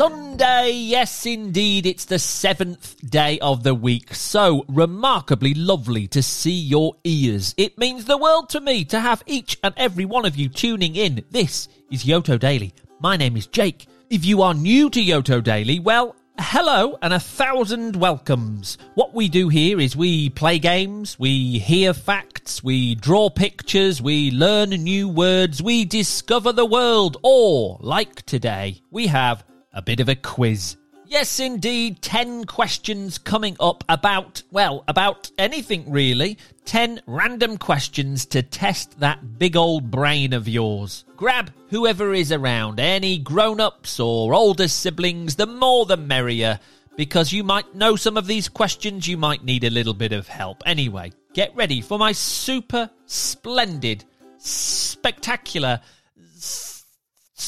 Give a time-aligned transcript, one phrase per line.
[0.00, 0.70] Sunday.
[0.70, 4.14] Yes, indeed, it's the seventh day of the week.
[4.14, 7.54] So remarkably lovely to see your ears.
[7.58, 10.96] It means the world to me to have each and every one of you tuning
[10.96, 11.22] in.
[11.30, 12.72] This is Yoto Daily.
[12.98, 13.88] My name is Jake.
[14.08, 18.78] If you are new to Yoto Daily, well, hello and a thousand welcomes.
[18.94, 24.30] What we do here is we play games, we hear facts, we draw pictures, we
[24.30, 30.08] learn new words, we discover the world, or, like today, we have a bit of
[30.08, 30.76] a quiz.
[31.06, 36.38] Yes, indeed, 10 questions coming up about, well, about anything really.
[36.66, 41.04] 10 random questions to test that big old brain of yours.
[41.16, 46.60] Grab whoever is around, any grown ups or older siblings, the more the merrier,
[46.96, 50.28] because you might know some of these questions, you might need a little bit of
[50.28, 50.62] help.
[50.64, 54.04] Anyway, get ready for my super splendid,
[54.38, 55.80] spectacular,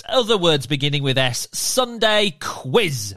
[0.09, 3.15] other words beginning with S, Sunday quiz.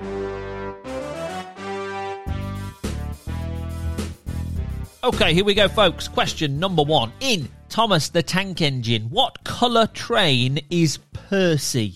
[5.03, 6.07] Okay, here we go, folks.
[6.07, 7.13] Question number one.
[7.19, 11.95] In Thomas the Tank Engine, what colour train is Percy?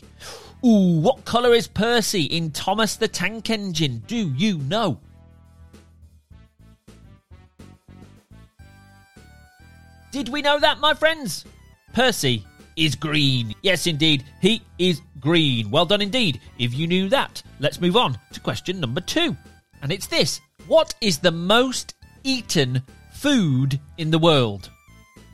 [0.63, 4.03] Ooh, what colour is Percy in Thomas the Tank Engine?
[4.05, 4.99] Do you know?
[10.11, 11.45] Did we know that, my friends?
[11.93, 12.45] Percy
[12.79, 13.53] is green.
[13.61, 15.69] Yes, indeed, he is green.
[15.69, 16.39] Well done indeed.
[16.57, 19.35] If you knew that, let's move on to question number two.
[19.81, 24.69] And it's this What is the most eaten food in the world?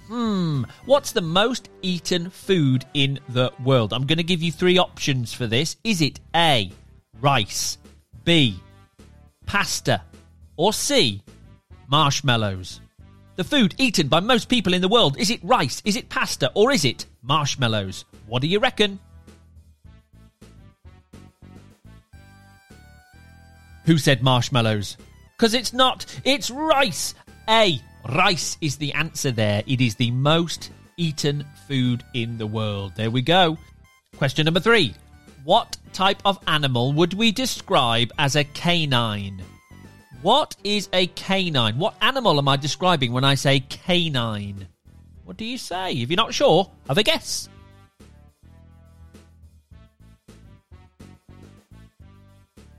[0.07, 3.93] Hmm, what's the most eaten food in the world?
[3.93, 5.77] I'm going to give you three options for this.
[5.83, 6.71] Is it A,
[7.21, 7.77] rice,
[8.23, 8.59] B,
[9.45, 10.01] pasta,
[10.57, 11.23] or C,
[11.87, 12.81] marshmallows?
[13.35, 16.51] The food eaten by most people in the world, is it rice, is it pasta,
[16.53, 18.05] or is it marshmallows?
[18.27, 18.99] What do you reckon?
[23.85, 24.97] Who said marshmallows?
[25.37, 27.13] Because it's not, it's rice.
[27.49, 27.79] A.
[28.09, 29.63] Rice is the answer there.
[29.67, 32.93] It is the most eaten food in the world.
[32.95, 33.57] There we go.
[34.17, 34.95] Question number three.
[35.43, 39.43] What type of animal would we describe as a canine?
[40.21, 41.77] What is a canine?
[41.77, 44.67] What animal am I describing when I say canine?
[45.25, 45.91] What do you say?
[45.91, 47.49] If you're not sure, have a guess.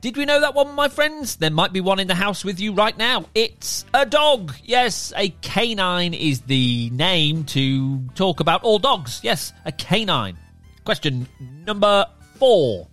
[0.01, 1.35] Did we know that one, my friends?
[1.35, 3.25] There might be one in the house with you right now.
[3.35, 4.55] It's a dog.
[4.63, 9.19] Yes, a canine is the name to talk about all dogs.
[9.25, 10.39] Yes, a canine.
[10.85, 11.27] Question
[11.67, 12.07] number
[12.37, 12.87] four.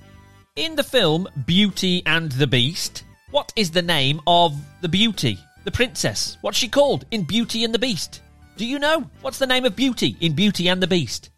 [0.56, 5.72] In the film Beauty and the Beast, what is the name of the beauty, the
[5.72, 6.38] princess?
[6.42, 8.23] What's she called in Beauty and the Beast?
[8.56, 9.10] Do you know?
[9.22, 11.30] What's the name of Beauty in Beauty and the Beast?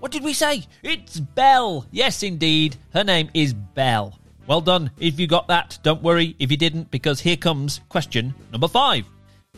[0.00, 0.66] What did we say?
[0.82, 1.86] It's Belle.
[1.90, 2.76] Yes, indeed.
[2.94, 4.18] Her name is Belle.
[4.46, 4.90] Well done.
[4.98, 9.04] If you got that, don't worry if you didn't, because here comes question number five.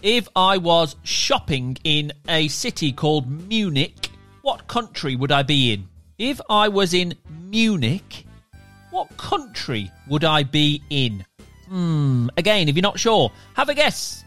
[0.03, 4.11] If I was shopping in a city called Munich,
[4.43, 5.89] what country would I be in?
[6.19, 8.27] If I was in Munich,
[8.91, 11.25] what country would I be in?
[11.71, 14.25] Hmm, again, if you're not sure, have a guess.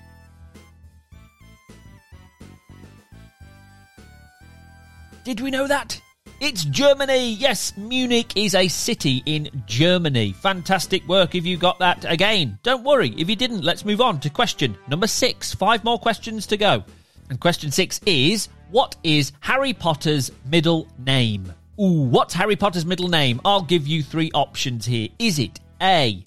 [5.25, 5.99] Did we know that?
[6.39, 7.33] It's Germany.
[7.33, 10.31] Yes, Munich is a city in Germany.
[10.31, 12.59] Fantastic work if you got that again.
[12.63, 13.63] Don't worry if you didn't.
[13.63, 15.53] Let's move on to question number six.
[15.53, 16.83] Five more questions to go.
[17.29, 21.51] And question six is What is Harry Potter's middle name?
[21.77, 23.41] Ooh, what's Harry Potter's middle name?
[23.43, 25.09] I'll give you three options here.
[25.19, 26.23] Is it A.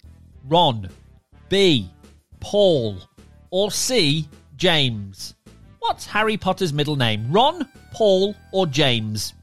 [0.48, 0.88] Ron,
[1.48, 1.90] B.
[2.40, 2.98] Paul,
[3.50, 4.28] or C.
[4.56, 5.34] James?
[5.78, 7.30] What's Harry Potter's middle name?
[7.30, 9.34] Ron, Paul, or James?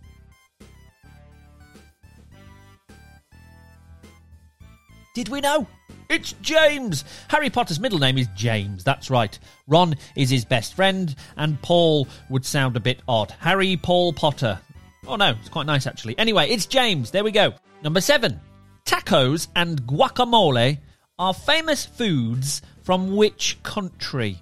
[5.15, 5.67] Did we know?
[6.09, 7.05] It's James!
[7.29, 9.37] Harry Potter's middle name is James, that's right.
[9.67, 13.31] Ron is his best friend, and Paul would sound a bit odd.
[13.39, 14.59] Harry Paul Potter.
[15.07, 16.17] Oh no, it's quite nice actually.
[16.17, 17.53] Anyway, it's James, there we go.
[17.83, 18.39] Number seven.
[18.85, 20.77] Tacos and guacamole
[21.19, 24.37] are famous foods from which country?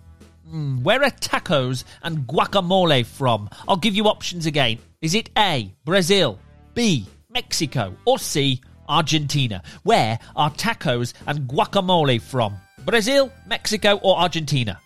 [0.50, 3.50] Mm, where are tacos and guacamole from?
[3.68, 4.79] I'll give you options again.
[5.01, 6.39] Is it A, Brazil,
[6.73, 9.62] B, Mexico, or C, Argentina?
[9.83, 12.57] Where are tacos and guacamole from?
[12.85, 14.79] Brazil, Mexico, or Argentina?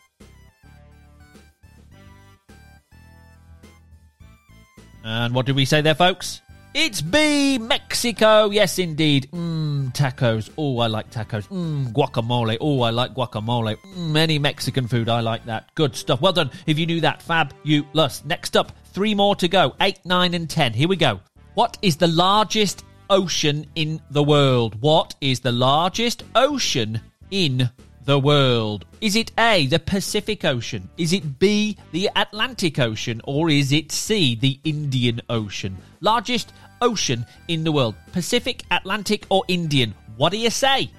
[5.03, 6.41] And what did we say there, folks?
[6.77, 8.49] It's B, Mexico.
[8.49, 9.29] Yes, indeed.
[9.31, 10.49] Mmm, tacos.
[10.57, 11.47] Oh, I like tacos.
[11.47, 12.57] Mmm, guacamole.
[12.59, 13.77] Oh, I like guacamole.
[13.77, 15.73] Mmm, any Mexican food, I like that.
[15.75, 16.19] Good stuff.
[16.19, 16.51] Well done.
[16.67, 18.25] If you knew that, fab, you lust.
[18.25, 19.73] Next up, three more to go.
[19.79, 20.73] Eight, nine, and ten.
[20.73, 21.21] Here we go.
[21.53, 24.75] What is the largest ocean in the world?
[24.81, 26.99] What is the largest ocean
[27.31, 27.69] in
[28.03, 28.85] the world?
[29.01, 30.89] Is it A, the Pacific Ocean?
[30.97, 33.21] Is it B, the Atlantic Ocean?
[33.23, 35.77] Or is it C, the Indian Ocean?
[36.01, 36.53] Largest
[36.85, 39.93] ocean in the world Pacific, Atlantic, or Indian?
[40.17, 40.89] What do you say?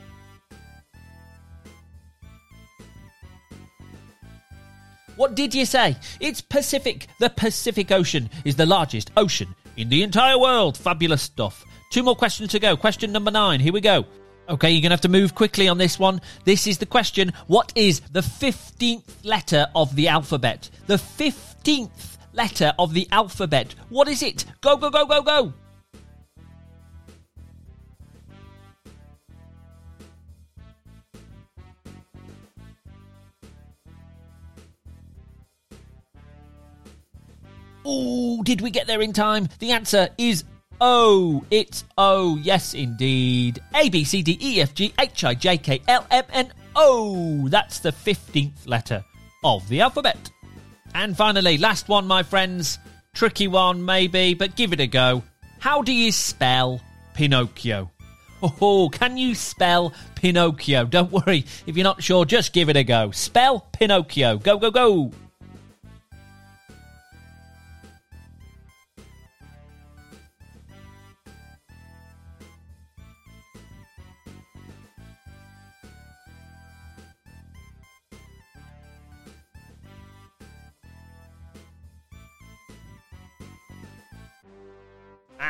[5.16, 5.96] What did you say?
[6.20, 7.06] It's Pacific.
[7.20, 10.76] The Pacific Ocean is the largest ocean in the entire world.
[10.76, 11.64] Fabulous stuff.
[11.90, 12.76] Two more questions to go.
[12.76, 13.60] Question number nine.
[13.60, 14.04] Here we go.
[14.48, 16.20] Okay, you're going to have to move quickly on this one.
[16.44, 20.68] This is the question What is the 15th letter of the alphabet?
[20.86, 23.74] The 15th letter of the alphabet.
[23.88, 24.44] What is it?
[24.60, 25.54] Go, go, go, go, go.
[37.88, 39.48] Oh, did we get there in time?
[39.60, 40.42] The answer is
[40.80, 41.44] O.
[41.52, 42.36] It's O.
[42.42, 43.60] Yes, indeed.
[43.76, 47.46] A, B, C, D, E, F, G, H, I, J, K, L, M, N, O.
[47.48, 49.04] That's the 15th letter
[49.44, 50.30] of the alphabet.
[50.96, 52.80] And finally, last one, my friends.
[53.14, 55.22] Tricky one, maybe, but give it a go.
[55.60, 56.80] How do you spell
[57.14, 57.92] Pinocchio?
[58.42, 60.86] Oh, can you spell Pinocchio?
[60.86, 63.12] Don't worry, if you're not sure, just give it a go.
[63.12, 64.38] Spell Pinocchio.
[64.38, 65.12] Go, go, go.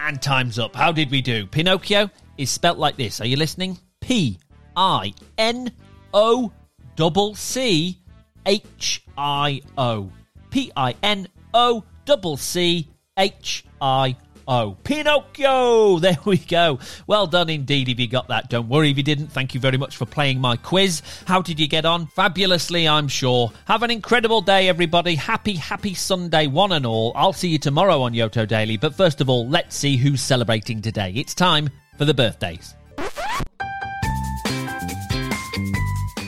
[0.06, 0.76] And time's up.
[0.76, 1.46] How did we do?
[1.48, 2.08] Pinocchio
[2.38, 3.20] is spelt like this.
[3.20, 3.76] Are you listening?
[4.00, 4.38] P
[4.76, 5.72] I N
[6.14, 6.52] O
[6.94, 7.98] double C
[8.46, 10.12] H I O.
[10.50, 12.88] P I N O double C
[13.18, 14.16] H I
[14.48, 15.98] Oh, Pinocchio!
[16.06, 16.78] There we go.
[17.06, 18.48] Well done indeed if you got that.
[18.48, 19.28] Don't worry if you didn't.
[19.28, 21.02] Thank you very much for playing my quiz.
[21.26, 22.06] How did you get on?
[22.08, 23.50] Fabulously, I'm sure.
[23.64, 25.16] Have an incredible day, everybody.
[25.16, 27.12] Happy, happy Sunday, one and all.
[27.16, 28.76] I'll see you tomorrow on Yoto Daily.
[28.76, 31.12] But first of all, let's see who's celebrating today.
[31.16, 31.68] It's time
[31.98, 32.74] for the birthdays.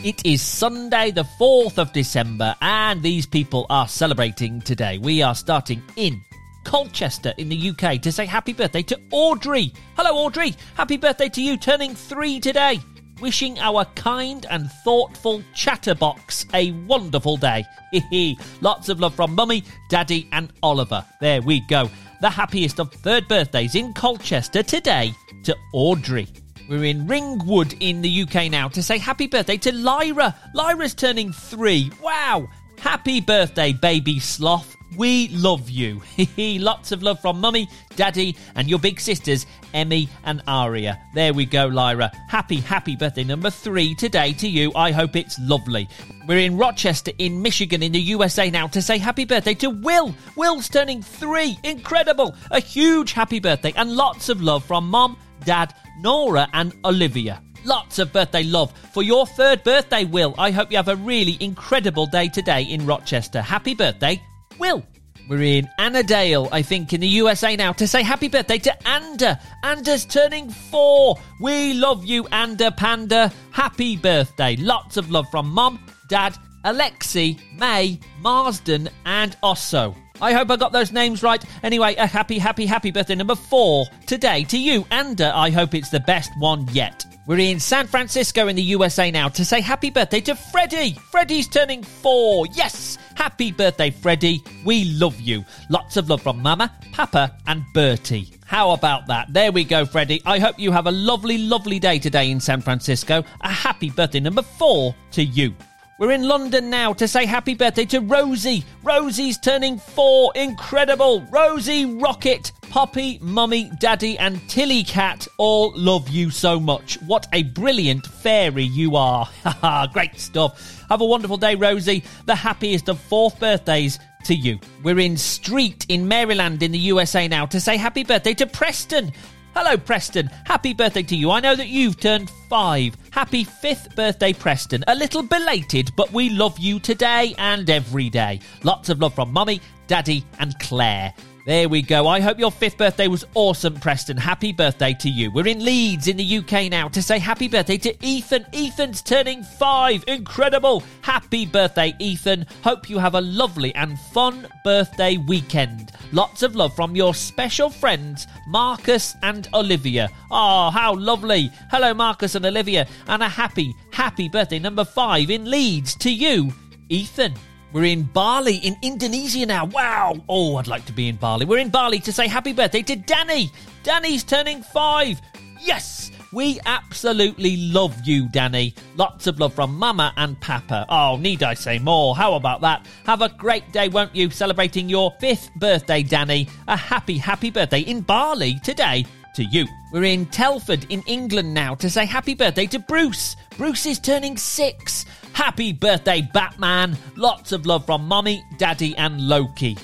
[0.05, 4.97] It is Sunday, the 4th of December, and these people are celebrating today.
[4.99, 6.21] We are starting in
[6.69, 9.73] Colchester in the UK to say happy birthday to Audrey.
[9.97, 10.55] Hello, Audrey.
[10.75, 12.79] Happy birthday to you, turning three today.
[13.23, 17.65] Wishing our kind and thoughtful chatterbox a wonderful day.
[17.91, 18.39] Hee hee.
[18.61, 21.03] Lots of love from Mummy, Daddy, and Oliver.
[21.23, 21.89] There we go.
[22.21, 25.15] The happiest of third birthdays in Colchester today
[25.45, 26.29] to Audrey.
[26.69, 30.37] We're in Ringwood in the UK now to say happy birthday to Lyra.
[30.53, 31.91] Lyra's turning three.
[32.03, 32.47] Wow.
[32.79, 34.78] Happy birthday, baby sloth.
[34.97, 36.03] We love you.
[36.37, 40.99] Lots of love from Mummy, Daddy, and your big sisters, Emmy and Aria.
[41.15, 42.11] There we go, Lyra.
[42.29, 44.73] Happy, happy birthday number three today to you.
[44.75, 45.89] I hope it's lovely.
[46.27, 50.15] We're in Rochester, in Michigan, in the USA now to say happy birthday to Will.
[50.37, 51.59] Will's turning three.
[51.65, 52.35] Incredible.
[52.51, 57.43] A huge happy birthday and lots of love from Mom, Dad, Nora, and Olivia.
[57.65, 60.35] Lots of birthday love for your third birthday, Will.
[60.39, 63.43] I hope you have a really incredible day today in Rochester.
[63.43, 64.23] Happy birthday
[64.59, 64.85] Will.
[65.29, 69.39] We're in Annadale, I think, in the USA now to say happy birthday to Anda.
[69.63, 71.17] Anda's turning four.
[71.41, 73.31] We love you, Anda Panda.
[73.51, 74.57] Happy birthday.
[74.57, 76.35] Lots of love from Mom, Dad,
[76.65, 79.95] Alexi, May, Marsden, and Osso.
[80.21, 81.45] I hope I got those names right.
[81.63, 85.37] Anyway, a happy, happy, happy birthday number four today to you, Anda.
[85.37, 87.05] I hope it's the best one yet.
[87.29, 90.95] We're in San Francisco in the USA now to say happy birthday to Freddie.
[91.11, 92.47] Freddie's turning four.
[92.55, 92.97] Yes!
[93.17, 94.43] Happy birthday, Freddie.
[94.65, 95.45] We love you.
[95.69, 98.33] Lots of love from Mama, Papa, and Bertie.
[98.47, 99.31] How about that?
[99.31, 100.23] There we go, Freddie.
[100.25, 103.23] I hope you have a lovely, lovely day today in San Francisco.
[103.43, 105.55] A happy birthday number four to you.
[105.99, 108.65] We're in London now to say happy birthday to Rosie.
[108.83, 110.33] Rosie's turning four.
[110.35, 111.21] Incredible.
[111.31, 112.53] Rosie Rocket.
[112.71, 117.01] Poppy, Mummy, Daddy, and Tilly Cat all love you so much.
[117.03, 119.29] What a brilliant fairy you are.
[119.93, 120.85] Great stuff.
[120.91, 122.05] Have a wonderful day, Rosie.
[122.27, 124.59] The happiest of fourth birthdays to you.
[124.83, 129.13] We're in Street in Maryland in the USA now to say happy birthday to Preston.
[129.55, 130.27] Hello, Preston.
[130.45, 131.31] Happy birthday to you.
[131.31, 132.97] I know that you've turned five.
[133.11, 134.85] Happy fifth birthday, Preston.
[134.87, 138.41] A little belated, but we love you today and every day.
[138.63, 141.15] Lots of love from Mummy, Daddy, and Claire.
[141.49, 142.07] There we go.
[142.07, 144.19] I hope your fifth birthday was awesome, Preston.
[144.19, 145.31] Happy birthday to you.
[145.31, 148.45] We're in Leeds in the UK now to say happy birthday to Ethan.
[148.53, 150.05] Ethan's turning five.
[150.09, 150.83] Incredible.
[151.01, 152.45] Happy birthday, Ethan.
[152.63, 155.93] Hope you have a lovely and fun birthday weekend.
[156.13, 160.11] Lots of love from your special friends, Marcus and Olivia.
[160.31, 161.51] Oh, how lovely.
[161.71, 162.87] Hello, Marcus and Olivia.
[163.07, 166.53] And a happy, happy birthday number five in Leeds to you,
[166.91, 167.33] Ethan.
[167.73, 169.67] We're in Bali in Indonesia now.
[169.67, 170.17] Wow.
[170.29, 171.45] Oh, I'd like to be in Bali.
[171.45, 173.51] We're in Bali to say happy birthday to Danny.
[173.83, 175.21] Danny's turning five.
[175.61, 176.11] Yes.
[176.33, 178.75] We absolutely love you, Danny.
[178.97, 180.85] Lots of love from Mama and Papa.
[180.89, 182.15] Oh, need I say more?
[182.15, 182.87] How about that?
[183.07, 184.29] Have a great day, won't you?
[184.29, 186.49] Celebrating your fifth birthday, Danny.
[186.69, 189.07] A happy, happy birthday in Bali today
[189.39, 189.69] to you.
[189.93, 193.37] We're in Telford in England now to say happy birthday to Bruce.
[193.57, 195.05] Bruce is turning six.
[195.33, 196.97] Happy birthday, Batman.
[197.15, 199.79] Lots of love from Mommy, Daddy, and Loki.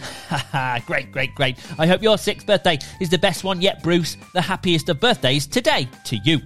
[0.87, 1.57] great, great, great.
[1.79, 4.17] I hope your sixth birthday is the best one yet, Bruce.
[4.33, 6.41] The happiest of birthdays today to you.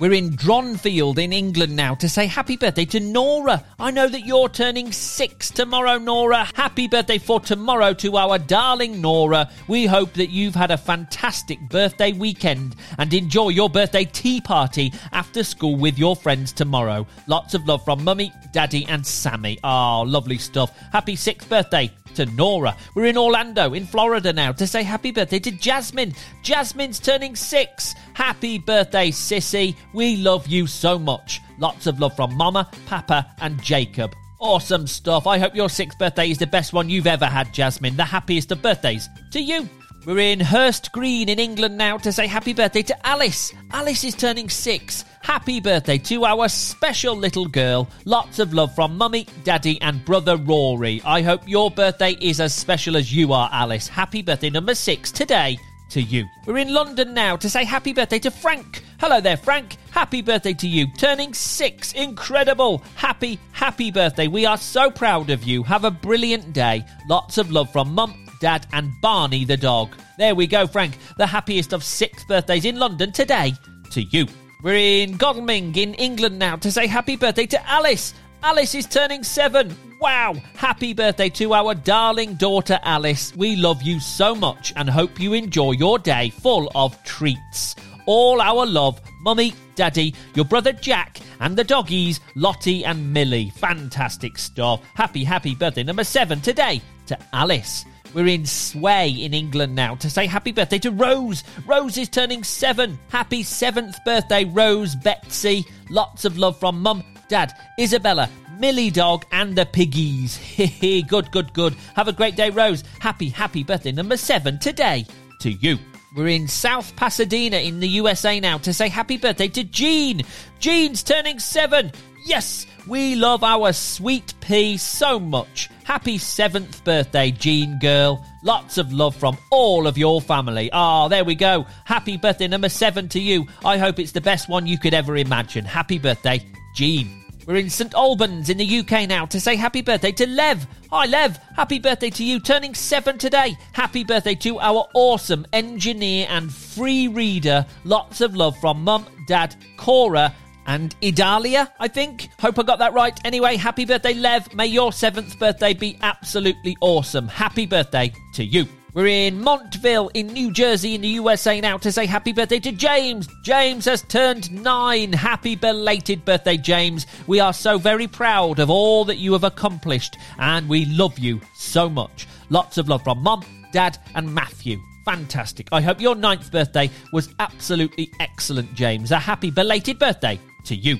[0.00, 3.64] We're in Dronfield in England now to say happy birthday to Nora.
[3.78, 6.48] I know that you're turning six tomorrow, Nora.
[6.54, 9.48] Happy birthday for tomorrow to our darling Nora.
[9.68, 14.92] We hope that you've had a fantastic birthday weekend and enjoy your birthday tea party
[15.12, 17.06] after school with your friends tomorrow.
[17.28, 19.60] Lots of love from Mummy, Daddy, and Sammy.
[19.62, 20.76] Oh, lovely stuff.
[20.92, 22.76] Happy sixth birthday to Nora.
[22.94, 26.14] We're in Orlando, in Florida now, to say happy birthday to Jasmine.
[26.42, 27.94] Jasmine's turning six.
[28.14, 29.76] Happy birthday, Sissy.
[29.92, 31.40] We love you so much.
[31.58, 34.14] Lots of love from Mama, Papa, and Jacob.
[34.40, 35.26] Awesome stuff.
[35.26, 37.96] I hope your sixth birthday is the best one you've ever had, Jasmine.
[37.96, 39.68] The happiest of birthdays to you.
[40.06, 43.54] We're in Hurst Green in England now to say happy birthday to Alice.
[43.72, 45.02] Alice is turning six.
[45.22, 47.88] Happy birthday to our special little girl.
[48.04, 51.00] Lots of love from Mummy, Daddy, and brother Rory.
[51.06, 53.88] I hope your birthday is as special as you are, Alice.
[53.88, 55.56] Happy birthday number six today
[55.88, 56.26] to you.
[56.46, 58.84] We're in London now to say happy birthday to Frank.
[59.00, 59.76] Hello there, Frank.
[59.90, 60.86] Happy birthday to you.
[60.98, 61.92] Turning six.
[61.92, 62.82] Incredible.
[62.96, 64.26] Happy, happy birthday.
[64.28, 65.62] We are so proud of you.
[65.62, 66.84] Have a brilliant day.
[67.08, 69.94] Lots of love from Mum, Dad, and Barney the dog.
[70.18, 70.96] There we go, Frank.
[71.16, 73.54] The happiest of six birthdays in London today
[73.90, 74.26] to you.
[74.62, 78.14] We're in Godalming in England now to say happy birthday to Alice.
[78.42, 79.74] Alice is turning seven.
[80.00, 80.34] Wow!
[80.56, 83.34] Happy birthday to our darling daughter Alice.
[83.36, 87.74] We love you so much and hope you enjoy your day full of treats.
[88.06, 93.50] All our love, Mummy, Daddy, your brother Jack, and the doggies, Lottie and Millie.
[93.56, 94.82] Fantastic stuff.
[94.94, 97.84] Happy, happy birthday number seven today to Alice.
[98.14, 101.42] We're in Sway in England now to say happy birthday to Rose.
[101.66, 102.96] Rose is turning seven.
[103.08, 105.66] Happy seventh birthday, Rose Betsy.
[105.90, 110.38] Lots of love from Mum, Dad, Isabella, Millie Dog, and the piggies.
[111.08, 111.74] Good, good, good.
[111.96, 112.84] Have a great day, Rose.
[113.00, 115.06] Happy, happy birthday number seven today
[115.40, 115.78] to you.
[116.16, 120.22] We're in South Pasadena in the USA now to say happy birthday to Jean.
[120.60, 121.90] Jean's turning seven.
[122.24, 125.68] Yes, we love our sweet pea so much.
[125.84, 128.24] Happy seventh birthday, Jean girl.
[128.42, 130.70] Lots of love from all of your family.
[130.72, 131.66] Ah, there we go.
[131.84, 133.46] Happy birthday number seven to you.
[133.62, 135.66] I hope it's the best one you could ever imagine.
[135.66, 136.40] Happy birthday,
[136.74, 137.24] Jean.
[137.46, 140.66] We're in St Albans in the UK now to say happy birthday to Lev.
[140.90, 141.36] Hi, Lev.
[141.54, 143.54] Happy birthday to you, turning seven today.
[143.72, 147.66] Happy birthday to our awesome engineer and free reader.
[147.84, 150.34] Lots of love from Mum, Dad, Cora,
[150.66, 152.28] and Idalia, I think.
[152.40, 153.18] Hope I got that right.
[153.24, 154.54] Anyway, happy birthday, Lev.
[154.54, 157.28] May your seventh birthday be absolutely awesome.
[157.28, 158.66] Happy birthday to you.
[158.94, 162.70] We're in Montville in New Jersey in the USA now to say happy birthday to
[162.70, 163.28] James.
[163.42, 165.12] James has turned nine.
[165.12, 167.08] Happy belated birthday, James.
[167.26, 171.40] We are so very proud of all that you have accomplished and we love you
[171.56, 172.28] so much.
[172.50, 174.78] Lots of love from Mom, Dad, and Matthew.
[175.04, 175.68] Fantastic.
[175.72, 179.10] I hope your ninth birthday was absolutely excellent, James.
[179.10, 180.98] A happy belated birthday to you.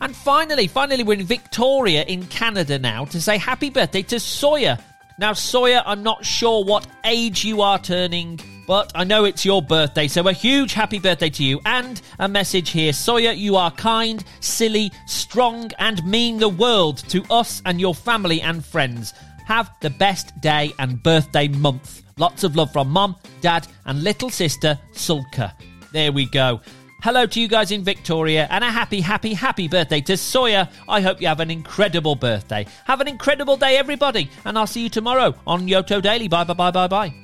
[0.00, 4.78] And finally, finally, we're in Victoria in Canada now to say happy birthday to Sawyer.
[5.18, 9.62] Now, Sawyer, I'm not sure what age you are turning, but I know it's your
[9.62, 11.60] birthday, so a huge happy birthday to you.
[11.64, 17.24] And a message here Sawyer, you are kind, silly, strong, and mean the world to
[17.30, 19.14] us and your family and friends.
[19.46, 22.02] Have the best day and birthday month.
[22.18, 25.52] Lots of love from mum, dad, and little sister Sulka.
[25.92, 26.60] There we go.
[27.06, 30.68] Hello to you guys in Victoria and a happy, happy, happy birthday to Sawyer.
[30.88, 32.66] I hope you have an incredible birthday.
[32.84, 36.26] Have an incredible day, everybody, and I'll see you tomorrow on Yoto Daily.
[36.26, 37.14] Bye, bye, bye, bye, bye.